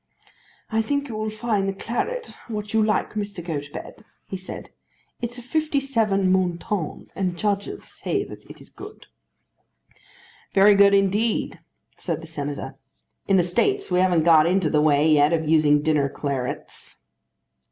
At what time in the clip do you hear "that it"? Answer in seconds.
8.23-8.59